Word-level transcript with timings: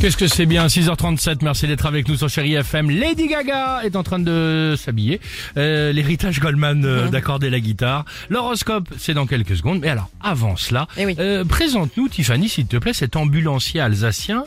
Qu'est-ce 0.00 0.16
que 0.16 0.28
c'est 0.28 0.46
bien, 0.46 0.68
6h37, 0.68 1.38
merci 1.42 1.66
d'être 1.66 1.84
avec 1.84 2.06
nous 2.08 2.14
sur 2.16 2.28
Chéri 2.28 2.54
FM. 2.54 2.88
Lady 2.88 3.26
Gaga 3.26 3.80
est 3.82 3.96
en 3.96 4.04
train 4.04 4.20
de 4.20 4.76
s'habiller. 4.78 5.20
Euh, 5.56 5.90
L'héritage 5.92 6.38
Goldman 6.38 6.84
euh, 6.84 7.08
d'accorder 7.08 7.50
la 7.50 7.58
guitare. 7.58 8.04
L'horoscope, 8.30 8.88
c'est 8.96 9.12
dans 9.12 9.26
quelques 9.26 9.56
secondes. 9.56 9.80
Mais 9.80 9.88
alors, 9.88 10.08
avant 10.22 10.54
cela, 10.54 10.86
Eh 10.98 11.04
oui. 11.04 11.16
euh, 11.18 11.44
présente-nous, 11.44 12.08
Tiffany, 12.08 12.48
s'il 12.48 12.66
te 12.66 12.76
plaît, 12.76 12.92
cet 12.92 13.16
ambulancier 13.16 13.80
alsacien 13.80 14.44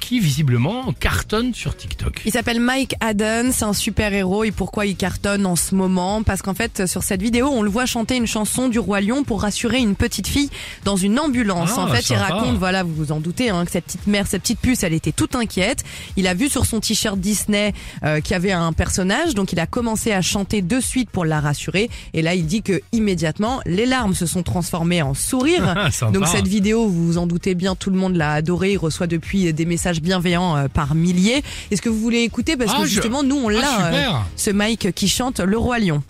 qui, 0.00 0.18
visiblement, 0.20 0.94
cartonne 0.98 1.52
sur 1.52 1.76
TikTok. 1.76 2.22
Il 2.24 2.32
s'appelle 2.32 2.58
Mike 2.58 2.94
Haddon, 3.00 3.50
c'est 3.52 3.66
un 3.66 3.74
super 3.74 4.14
héros 4.14 4.42
et 4.44 4.50
pourquoi 4.52 4.86
il 4.86 4.96
cartonne 4.96 5.44
en 5.44 5.56
ce 5.56 5.74
moment? 5.74 6.22
Parce 6.22 6.40
qu'en 6.40 6.54
fait 6.54 6.86
sur 6.86 7.02
cette 7.02 7.20
vidéo 7.20 7.48
on 7.52 7.60
le 7.60 7.68
voit 7.68 7.84
chanter 7.84 8.16
une 8.16 8.26
chanson 8.26 8.68
du 8.70 8.78
roi 8.78 9.02
lion 9.02 9.24
pour 9.24 9.42
rassurer 9.42 9.80
une 9.80 9.94
petite 9.94 10.26
fille 10.26 10.48
dans 10.86 10.96
une 10.96 11.18
ambulance. 11.18 11.72
Ah, 11.76 11.80
en 11.82 11.86
fait 11.88 12.00
sympa. 12.00 12.28
il 12.28 12.32
raconte, 12.32 12.56
voilà 12.56 12.82
vous 12.82 12.94
vous 12.94 13.12
en 13.12 13.20
doutez, 13.20 13.50
hein, 13.50 13.66
que 13.66 13.70
cette 13.72 13.84
petite 13.84 14.06
mère, 14.06 14.26
cette 14.26 14.40
petite 14.40 14.60
puce 14.60 14.82
elle 14.84 14.93
était 14.94 15.12
toute 15.12 15.34
inquiète. 15.34 15.84
Il 16.16 16.26
a 16.26 16.34
vu 16.34 16.48
sur 16.48 16.66
son 16.66 16.80
t-shirt 16.80 17.18
Disney 17.18 17.72
euh, 18.04 18.20
qu'il 18.20 18.32
y 18.32 18.34
avait 18.34 18.52
un 18.52 18.72
personnage 18.72 19.34
donc 19.34 19.52
il 19.52 19.60
a 19.60 19.66
commencé 19.66 20.12
à 20.12 20.22
chanter 20.22 20.62
de 20.62 20.80
suite 20.80 21.10
pour 21.10 21.24
la 21.24 21.40
rassurer 21.40 21.90
et 22.12 22.22
là 22.22 22.34
il 22.34 22.46
dit 22.46 22.62
que 22.62 22.80
immédiatement 22.92 23.60
les 23.66 23.86
larmes 23.86 24.14
se 24.14 24.26
sont 24.26 24.42
transformées 24.42 25.02
en 25.02 25.14
sourires. 25.14 25.90
Donc 26.12 26.26
cette 26.26 26.46
vidéo 26.48 26.86
vous 26.88 27.06
vous 27.06 27.18
en 27.18 27.26
doutez 27.26 27.54
bien 27.54 27.74
tout 27.74 27.90
le 27.90 27.96
monde 27.96 28.16
l'a 28.16 28.32
adoré, 28.32 28.72
il 28.72 28.78
reçoit 28.78 29.06
depuis 29.06 29.52
des 29.52 29.64
messages 29.64 30.00
bienveillants 30.00 30.56
euh, 30.56 30.68
par 30.68 30.94
milliers. 30.94 31.42
Est-ce 31.70 31.82
que 31.82 31.88
vous 31.88 31.98
voulez 32.00 32.20
écouter? 32.22 32.56
Parce 32.56 32.72
Ah, 32.74 32.80
que 32.80 32.86
je- 32.86 32.90
justement 32.94 33.22
nous 33.22 33.36
on 33.36 33.48
Ah, 33.48 33.52
l'a 33.52 33.94
euh, 33.94 34.12
ce 34.36 34.50
Mike 34.50 34.92
qui 34.94 35.08
chante 35.08 35.40
Le 35.40 35.56
Roi 35.58 35.78
Lion. 35.78 36.02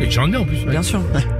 Et 0.00 0.10
j'en 0.10 0.32
ai 0.32 0.36
en 0.36 0.44
plus. 0.44 0.64
Bien 0.66 0.82
sûr. 0.82 1.02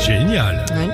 Génial. 0.00 0.64
Oui. 0.76 0.88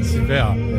Super. 0.02 0.73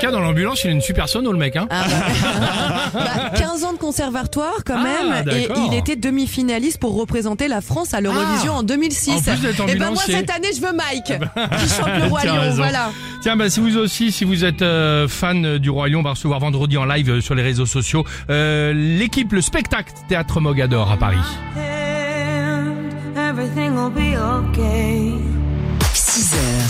Cas, 0.00 0.10
dans 0.10 0.20
l'ambulance, 0.20 0.64
il 0.64 0.68
a 0.68 0.70
une 0.72 0.80
super 0.80 1.08
sono, 1.08 1.32
le 1.32 1.38
mec. 1.38 1.56
Hein. 1.56 1.66
Ah, 1.70 1.84
bah, 2.92 3.00
bah, 3.32 3.38
15 3.38 3.64
ans 3.64 3.72
de 3.72 3.78
conservatoire 3.78 4.58
quand 4.64 4.78
Ah, 4.78 4.82
même 4.82 5.28
et 5.30 5.48
il 5.68 5.74
était 5.74 5.96
demi-finaliste 5.96 6.78
pour 6.78 6.94
représenter 6.96 7.48
la 7.48 7.60
France 7.60 7.94
à 7.94 8.00
l'Eurovision 8.00 8.52
Ah. 8.54 8.58
en 8.58 8.62
2006. 8.62 9.10
En 9.10 9.20
plus 9.20 9.40
d'être 9.42 9.68
et 9.68 9.74
ben 9.76 9.90
moi 9.90 10.02
cette 10.04 10.30
année 10.30 10.48
je 10.54 10.60
veux 10.60 10.72
Mike 10.72 11.04
qui 11.06 11.68
chante 11.68 11.88
Le 12.00 12.04
Roi 12.08 12.20
Tiens, 12.22 12.44
Lion, 12.44 12.54
voilà. 12.56 12.90
Tiens, 13.22 13.36
bah, 13.36 13.50
si 13.50 13.60
vous 13.60 13.76
aussi, 13.76 14.12
si 14.12 14.24
vous 14.24 14.44
êtes 14.44 14.62
euh, 14.62 15.06
fan 15.08 15.58
du 15.58 15.70
Roi 15.70 15.88
Lion, 15.88 16.00
on 16.00 16.02
va 16.02 16.10
recevoir 16.10 16.40
vendredi 16.40 16.76
en 16.76 16.84
live 16.84 17.10
euh, 17.10 17.20
sur 17.20 17.34
les 17.34 17.42
réseaux 17.42 17.66
sociaux 17.66 18.04
euh, 18.30 18.72
l'équipe, 18.72 19.32
le 19.32 19.40
spectacle 19.42 19.92
Théâtre 20.08 20.40
Mogador 20.40 20.90
à 20.90 20.96
Paris. 20.96 21.18